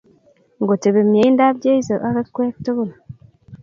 Ngotebi 0.61 1.01
miendap 1.11 1.55
Jeso 1.63 1.95
akikwek 2.07 2.53
tukul 2.65 2.89